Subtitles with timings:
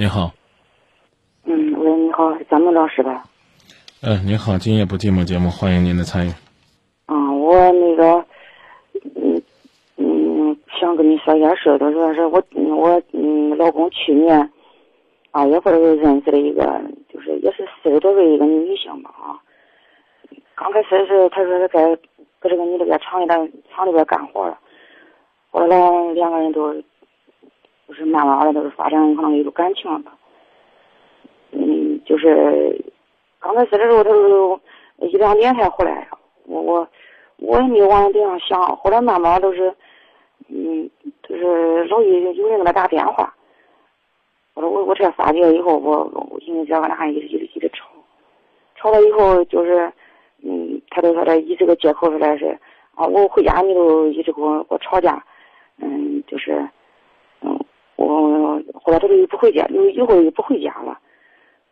[0.00, 0.32] 你好，
[1.44, 3.22] 嗯，喂，你好，是张明老师吧？
[4.00, 6.30] 嗯，你好，今夜不寂寞节目，欢迎您的参与。
[7.04, 8.24] 啊，我那个，
[9.14, 9.42] 嗯
[9.98, 14.50] 嗯，想跟你说一件事，就说是我我嗯老公去年
[15.32, 16.80] 二月份认识了一个，
[17.12, 19.36] 就是也是四十多岁一个女性吧啊。
[20.54, 21.94] 刚开始是他说是在
[22.38, 24.58] 搁这个女的在厂里边厂里边干活了，
[25.50, 25.76] 后来
[26.14, 26.72] 两个人都
[28.00, 30.16] 是慢慢的都是发展可能有感情了吧。
[31.52, 32.82] 嗯，就是
[33.38, 34.60] 刚开始的时候他都
[35.00, 36.08] 一两点才回来，
[36.44, 36.88] 我我
[37.38, 39.74] 我也没有往这样想，后来慢慢都是，
[40.48, 40.88] 嗯，
[41.22, 43.34] 就是老易有人给他打电话，
[44.54, 47.88] 我说我我才发觉以后，我我因为这个俩一直一直一直吵，
[48.76, 49.92] 吵了以后就是，
[50.42, 52.58] 嗯，他都说他以这个借口说来是
[52.94, 55.24] 啊，我回家你都一直跟我跟我吵架，
[55.78, 56.68] 嗯，就是，
[58.10, 60.98] 我后来他就又不回家，又以后又不回家了，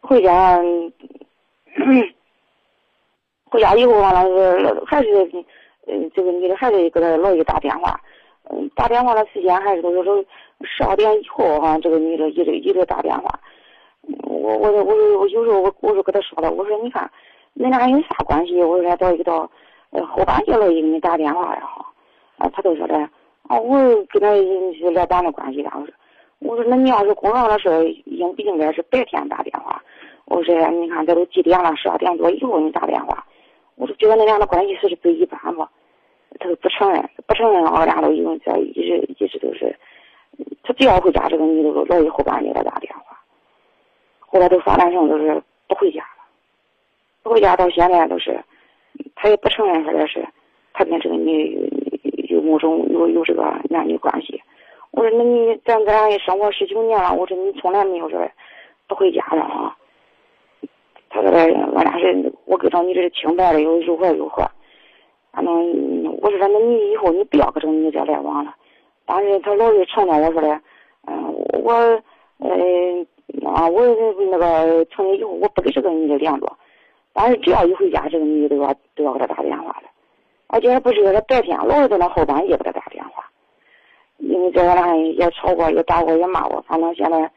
[0.00, 0.60] 回家。
[3.50, 5.24] 回家以后完了是还是，
[5.86, 7.98] 嗯，这个女的还是给他老爷打电话，
[8.50, 10.22] 嗯，打电话的时间还是都是都
[10.62, 13.40] 十二点以后哈，这个女的一直一直打电话，
[14.24, 17.10] 我我我我有时候我我就跟他说了，我说你看，
[17.56, 18.62] 恁俩有啥关系？
[18.62, 19.50] 我说到一到，
[19.90, 21.86] 呃后半夜了也给你打电话呀哈，
[22.36, 22.94] 啊他都说的，
[23.48, 23.78] 啊我
[24.10, 25.94] 跟他是老板的关系的，我说
[26.40, 27.68] 我说那你要是工作上的事，
[28.06, 29.82] 应不应该是白天打电话？
[30.26, 33.24] 我说你看这都几点了，十二点多以后你打电话。
[33.76, 35.70] 我就觉得那俩的关系是不一般吧，
[36.40, 39.76] 他都不承认，不承认，俺俩都因为这一直一直都是，
[40.64, 43.18] 他只要回家，这个女的都老以后半夜给他打电话，
[44.18, 46.24] 后来都发展成都是不回家了，
[47.22, 48.42] 不回家到现在都是，
[49.14, 50.26] 他也不承认说的是，
[50.72, 51.56] 他跟这个女
[52.28, 54.42] 有某种有有这个男女关系。
[54.98, 58.20] 我说那你咱咱俩也生活十九年了，我说你从来没有说
[58.88, 59.76] 不回家的啊。
[61.08, 64.42] 他说的，俺俩是，我跟着你这是清白的，又如何如何，
[65.30, 65.54] 反正
[66.20, 68.52] 我说那你以后你不要跟着你这来往了。
[69.06, 70.60] 但是他老是承诺我说的，
[71.06, 71.32] 嗯，
[71.62, 71.72] 我，
[72.38, 72.50] 呃，
[73.54, 73.80] 啊，我
[74.32, 76.58] 那个从今以后我不跟这个女的联络，
[77.12, 79.84] 但是只要一回家，这个女的都要都要给他打电话了，
[80.48, 82.97] 而且还不是说他白天，老是在那后半夜给他打电话，
[84.38, 87.30] 因为这个俩人也吵过，也打过，也骂过，反正现在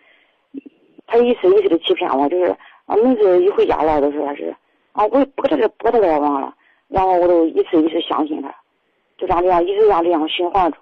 [1.08, 2.56] 他一次一次的欺骗我，就是。
[2.88, 4.54] 啊，每次一回家了都说是，
[4.92, 6.54] 啊，我不跟他不跟他来往了，
[6.90, 8.50] 然后我都一次一次相信他，
[9.18, 10.78] 就这样这样一直这样这样循环着。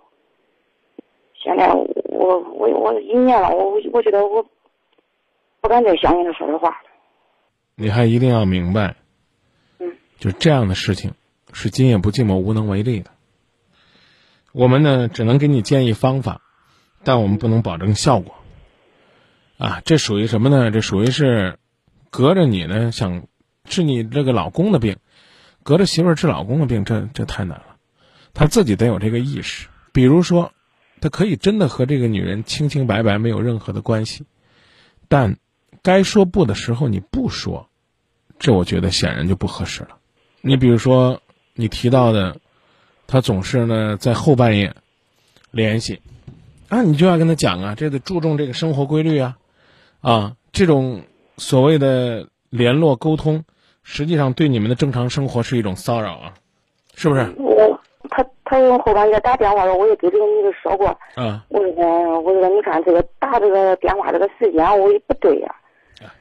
[1.35, 4.43] 现在我我我一年了，我我觉得我
[5.61, 6.81] 不敢再相信他说的话。
[7.75, 8.95] 你还一定要明白，
[9.77, 11.11] 嗯，就这样的事情
[11.53, 13.11] 是今夜不寂寞无能为力的。
[14.51, 16.41] 我们呢，只能给你建议方法，
[17.03, 18.35] 但我们不能保证效果。
[19.57, 20.71] 啊，这属于什么呢？
[20.71, 21.57] 这属于是。
[22.11, 23.27] 隔着你呢，想
[23.65, 24.97] 治你这个老公的病，
[25.61, 27.75] 隔着媳妇儿治老公的病，这这太难了。
[28.33, 29.67] 他自己得有这个意识。
[29.93, 30.51] 比如说，
[31.01, 34.25] 他可以真的和这个女人清清白白，没有任何的关系，
[35.07, 35.37] 但
[35.83, 37.69] 该说不的时候你不说，
[38.39, 39.99] 这我觉得显然就不合适了。
[40.41, 41.21] 你比如说，
[41.53, 42.39] 你提到的，
[43.09, 44.73] 他总是呢在后半夜
[45.51, 45.99] 联系，
[46.69, 49.37] 啊，你就要跟他讲啊，这得注重这个生活规律啊，
[50.01, 51.01] 啊，这种。
[51.41, 53.45] 所谓的联络沟通，
[53.81, 56.33] 实际上对你们的正常生活是一种骚扰啊，
[56.95, 57.33] 是不是？
[57.37, 60.99] 我他他后半夜打电话了，我也给这个女的说过。
[61.15, 61.39] 嗯。
[61.47, 65.55] 我说我说你看这个打这个电话这个时间我也不对呀。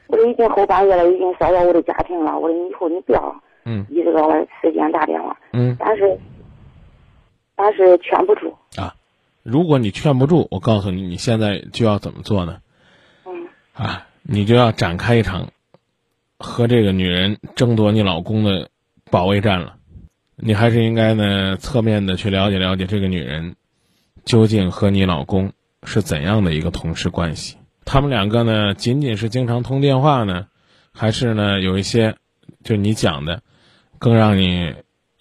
[0.07, 2.39] 我说已经后半夜了，已经骚扰我的家庭了。
[2.39, 3.35] 我说你以后你不要。
[3.65, 3.85] 嗯。
[3.89, 4.21] 以这个
[4.61, 5.37] 时间打电话。
[5.51, 5.75] 嗯。
[5.77, 6.17] 但是，
[7.59, 8.55] 但是劝不住。
[8.77, 8.95] 啊，
[9.43, 12.61] 如果你劝不住，我告诉你，你现在就要怎么做呢？
[13.25, 13.47] 嗯。
[13.73, 14.05] 啊。
[14.21, 15.53] 你就要展开一场
[16.37, 18.69] 和这个女人争夺你老公的
[19.09, 19.77] 保卫战了。
[20.35, 23.55] 你还是应该呢，侧面的去了解了解这个女人
[24.25, 25.53] 究竟和你老公
[25.83, 27.57] 是怎样的一个同事关系。
[27.85, 30.47] 他们两个呢，仅仅是经常通电话呢，
[30.91, 32.15] 还是呢有一些
[32.63, 33.41] 就你讲的
[33.97, 34.75] 更让你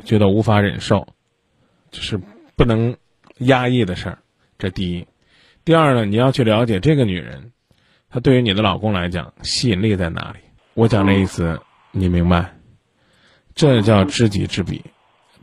[0.04, 1.06] 觉得无法忍受，
[1.90, 2.20] 就是
[2.56, 2.96] 不能
[3.38, 4.19] 压抑的事儿。
[4.58, 5.06] 这第一，
[5.64, 7.52] 第二呢，你要去了解这个女人。
[8.11, 10.38] 她对于你的老公来讲，吸引力在哪里？
[10.75, 12.56] 我讲这意思，你明白？
[13.55, 14.85] 这叫知己知彼，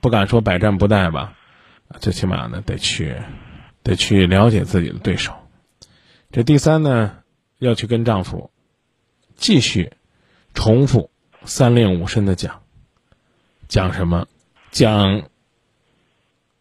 [0.02, 1.38] 不敢说百战不殆吧，
[2.00, 3.16] 最起码呢，得去，
[3.84, 5.34] 得去了解自己的对手。
[6.32, 7.18] 这第三呢，
[7.60, 8.52] 要去跟丈夫
[9.36, 9.94] 继续
[10.54, 11.12] 重复
[11.44, 12.64] 三令五申的讲，
[13.68, 14.28] 讲什么？
[14.72, 15.30] 讲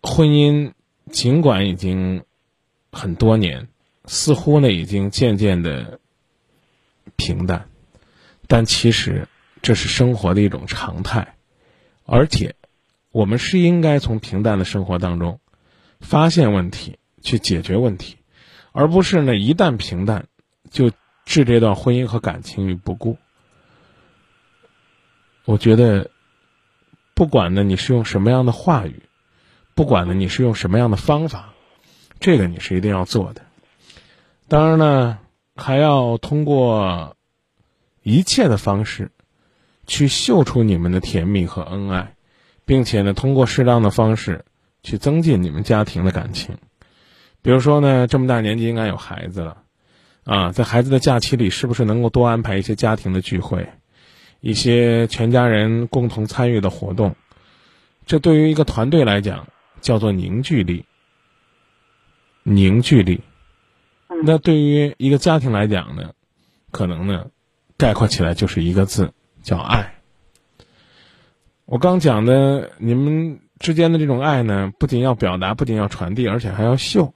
[0.05, 0.73] 婚姻，
[1.11, 2.25] 尽管已经
[2.93, 3.69] 很多年。
[4.07, 5.99] 似乎呢，已经渐渐的
[7.17, 7.71] 平淡，
[8.47, 9.29] 但其实
[9.63, 11.37] 这是生活的一种常态，
[12.05, 12.55] 而且
[13.13, 15.41] 我们是应该从平淡的生活当中
[16.01, 18.19] 发现问题，去解决问题，
[18.73, 20.27] 而不是呢一旦平淡
[20.71, 20.91] 就
[21.25, 23.17] 置这段婚姻和感情于不顾。
[25.47, 26.11] 我觉得，
[27.15, 29.03] 不管呢你是用什么样的话语，
[29.75, 31.55] 不管呢你是用什么样的方法，
[32.21, 33.43] 这个你是一定要做的。
[34.47, 35.19] 当然呢，
[35.57, 37.17] 还要通过
[38.03, 39.11] 一切的方式，
[39.87, 42.15] 去秀出你们的甜蜜和恩爱，
[42.65, 44.45] 并且呢，通过适当的方式
[44.83, 46.59] 去增进你们家庭的感情。
[47.43, 49.63] 比如说呢，这么大年纪应该有孩子了，
[50.25, 53.69] 啊，在孩子的假期里，是不是能够多安排一些家庭的聚会？
[54.41, 57.17] 一些全家人共同参与的活动，
[58.05, 59.47] 这对于一个团队来讲
[59.85, 60.87] 叫做凝聚力。
[62.43, 63.23] 凝聚力，
[64.25, 66.13] 那对于一个家庭来讲呢，
[66.71, 67.27] 可能呢，
[67.79, 69.95] 概括起来就是一个字，叫爱。
[71.65, 77.15] 我刚讲的，你们之间的这种爱呢，不仅要表达，不仅要传递，而且还要秀，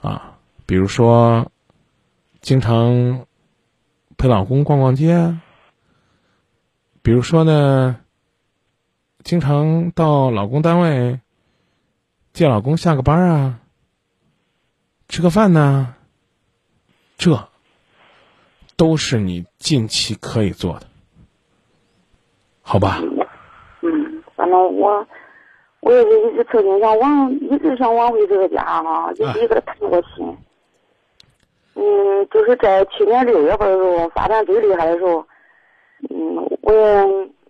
[0.00, 1.50] 啊，比如说，
[2.40, 3.26] 经常
[4.16, 5.42] 陪老公逛逛街啊。
[7.02, 7.98] 比如说呢，
[9.24, 11.18] 经常到老公单位
[12.38, 13.58] 接老公下个班啊，
[15.08, 15.96] 吃个饭呢，
[17.16, 17.48] 这
[18.76, 20.86] 都是你近期可以做的，
[22.62, 23.00] 好吧？
[23.82, 25.04] 嗯，反正我
[25.80, 30.36] 我也是一直曾经想往，一直想挽回这个家哈，一直给他谈过心。
[31.74, 35.26] 嗯，就是在去年六月份的时候发展最厉害的时候。
[36.08, 36.78] 嗯，我也，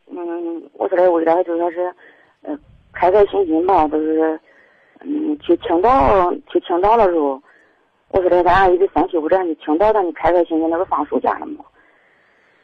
[0.06, 1.94] 嗯，我说的为了就说是，
[2.40, 2.58] 呃，
[2.94, 4.40] 开开心心吧，就是，
[5.00, 7.42] 嗯，去青岛，去青岛的时候，
[8.08, 11.64] 我说的咱俩一直三七五咱去青岛，咱就开开心心，那不放暑假了嘛。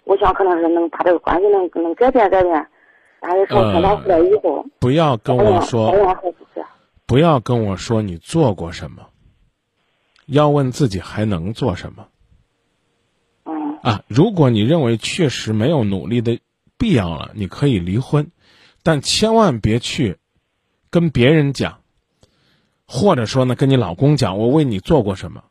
[0.04, 2.66] 我想可能是能把这个关系能能改变改变，
[3.20, 5.90] 但是从青岛回来以后，不要跟我说，
[7.06, 9.06] 不要跟我说你做过什么，
[10.26, 12.08] 要问自己还能做什么。
[13.82, 16.40] 啊，如果你认为确实没有努力的
[16.78, 18.30] 必要了，你可以离婚，
[18.82, 20.16] 但千万别去
[20.90, 21.80] 跟别人讲，
[22.86, 25.44] 或者说呢，跟你老公讲我为你做过什么。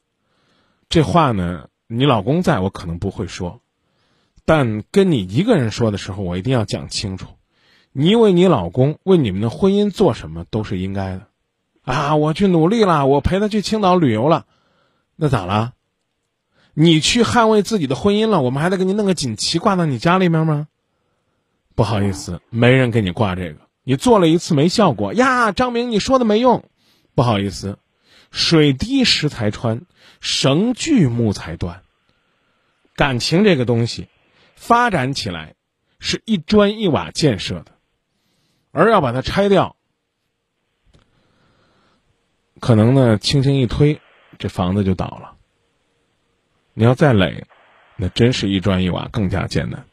[0.90, 3.62] 这话呢，你老公在我可能不会说，
[4.46, 7.28] 但跟你一个人说的时候，我一定要讲清楚，
[7.92, 11.28] 你为你老公为你们的婚姻做什么都是应该的。
[11.84, 14.46] 啊，我去努力了，我陪他去青岛旅游了，
[15.16, 15.74] 那咋了？
[16.76, 20.68] 你去捍卫自己的婚姻了，我们还得给你弄个锦旗挂到你家里面吗？
[21.76, 23.60] 不好意思，没人给你挂这个。
[23.84, 26.64] 你做了一次没效果呀，张明，你说的没用。
[27.16, 27.78] 不好意思，
[28.32, 29.86] 水滴石才穿，
[30.20, 31.84] 绳锯木才断。
[32.96, 34.08] 感情这个东西，
[34.56, 35.56] 发展起来
[36.00, 37.72] 是一砖一瓦建设的，
[38.72, 39.76] 而要把它拆掉，
[42.60, 44.00] 可能呢，轻轻一推，
[44.40, 45.36] 这房子就倒了。
[46.74, 47.46] 你要再垒，
[47.98, 49.86] 那真是一砖一瓦更加艰难。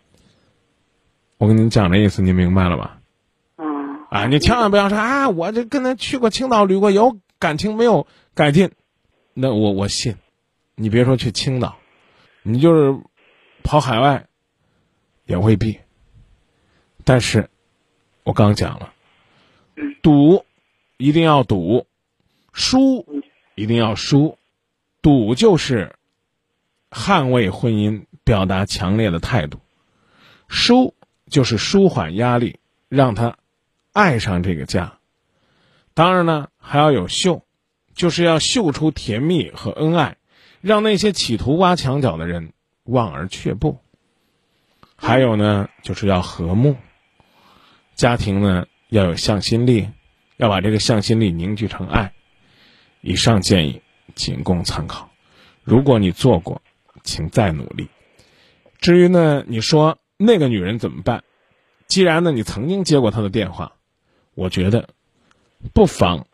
[1.36, 2.99] 我跟您讲这意思，您明白了吧？
[4.10, 5.28] 啊，你千万不要说啊！
[5.28, 8.72] 我这跟他去过青岛旅过游，感情没有改进。
[9.34, 10.16] 那我我信，
[10.74, 11.78] 你别说去青岛，
[12.42, 13.00] 你就是
[13.62, 14.26] 跑海外，
[15.26, 15.78] 也未必。
[17.04, 17.48] 但是，
[18.24, 18.92] 我刚讲了，
[20.02, 20.44] 赌
[20.96, 21.86] 一定要赌，
[22.52, 23.22] 输
[23.54, 24.36] 一定要输，
[25.00, 25.94] 赌就是。
[26.92, 29.58] 捍卫婚姻，表达强烈的态度；
[30.48, 30.92] 输
[31.28, 33.38] 就是舒缓压力，让他
[33.92, 34.98] 爱上这个家。
[35.94, 37.44] 当然呢，还要有秀，
[37.94, 40.16] 就是要秀出甜蜜和恩爱，
[40.60, 42.52] 让那些企图挖墙脚的人
[42.84, 43.78] 望而却步。
[44.96, 46.76] 还有呢，就是要和睦，
[47.94, 49.88] 家庭呢要有向心力，
[50.36, 52.12] 要把这个向心力凝聚成爱。
[53.00, 53.82] 以上建议
[54.14, 55.10] 仅供参考，
[55.64, 56.60] 如果你做过。
[57.02, 57.88] 请再努力。
[58.78, 61.24] 至于呢，你说那个女人怎么办？
[61.86, 63.72] 既然呢，你曾经接过她的电话，
[64.40, 64.88] 我觉得
[65.74, 66.26] 不妨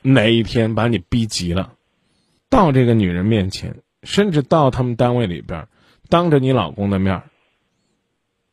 [0.00, 1.72] 哪一天把你逼急了，
[2.48, 5.66] 到这个女人面前，甚至到他们单位里边，
[6.08, 7.24] 当着你老公的面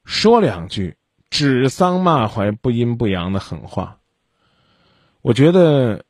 [0.05, 0.97] 说两句
[1.29, 3.99] 指桑骂槐、不阴不阳的狠话。
[5.21, 6.03] 我觉得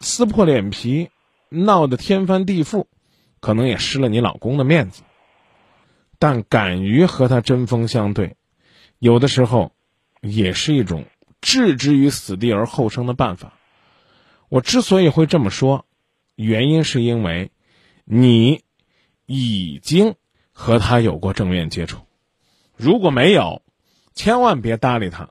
[0.00, 1.08] 撕破脸皮，
[1.48, 2.84] 闹得天翻地覆。
[3.40, 5.02] 可能也失了你老公的面子，
[6.18, 8.36] 但敢于和他针锋相对，
[8.98, 9.72] 有的时候
[10.20, 11.06] 也是一种
[11.42, 13.52] 置之于死地而后生的办法。
[14.48, 15.84] 我之所以会这么说，
[16.36, 17.50] 原因是因为
[18.04, 18.62] 你
[19.26, 20.14] 已经
[20.52, 22.00] 和他有过正面接触。
[22.76, 23.60] 如果没有，
[24.14, 25.30] 千万别搭理他。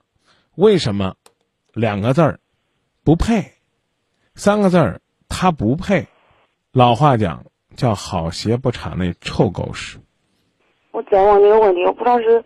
[0.56, 1.16] 为什么？
[1.74, 2.40] 两个字儿，
[3.04, 3.54] 不配；
[4.36, 6.08] 三个字儿，他不配。
[6.74, 10.00] 老话讲叫“好鞋不插那臭狗屎”。
[10.92, 12.44] 我再问你个问题，我不知道是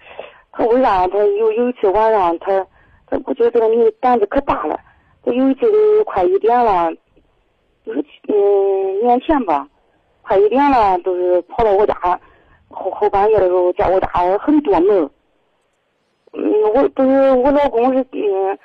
[0.52, 2.68] 他为啥，他有有一次晚上，他
[3.08, 4.80] 他我觉得这个女的胆子可大了。
[5.24, 5.66] 他有一次
[6.06, 6.92] 快一点了，
[7.86, 9.68] 就是嗯年前吧，
[10.22, 11.96] 快一点了，都是跑到我家
[12.70, 14.08] 后后半夜的时候，在我家
[14.40, 15.10] 很多门。
[16.34, 16.44] 嗯，
[16.76, 18.58] 我不是我老公是嗯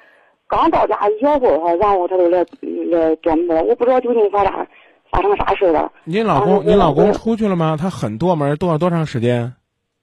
[0.47, 2.45] 刚到家一小会儿哈，然后他就来
[2.91, 4.67] 来夺门，我不知道究竟发啥
[5.11, 5.91] 发生啥事了。
[6.05, 7.77] 您老公，您老公出去了吗？
[7.81, 9.55] 他很多门，多了多长时间？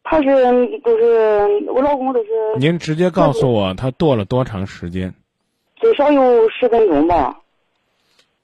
[0.09, 0.25] 他是
[0.85, 2.29] 就是我老公都是。
[2.59, 5.13] 您直接告诉我他剁了多长时间？
[5.75, 7.41] 最少有十分钟吧。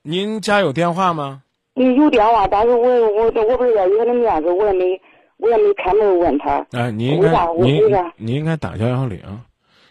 [0.01, 1.41] 您家有电话吗？
[1.75, 5.01] 嗯，有电话，但是我我我不是碍于他的面子，我也没
[5.37, 6.67] 我也没开门问他。
[6.71, 7.81] 哎，你应该您
[8.17, 9.21] 您应该打幺幺零，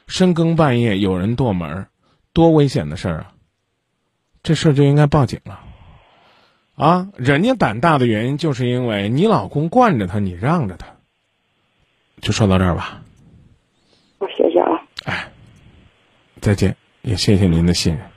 [0.06, 1.86] 深更半夜有人剁门，
[2.34, 3.32] 多危险的事儿啊！
[4.42, 5.60] 这事儿就应该报警了。
[6.76, 10.86] 啊，人家胆大的原因就是因为你老公惯着他，你让着他。
[12.20, 13.02] 就说到这儿吧。
[14.18, 14.70] 我谢谢啊。
[15.04, 15.28] 哎，
[16.40, 16.76] 再见。
[17.02, 18.11] 也谢谢您的信任。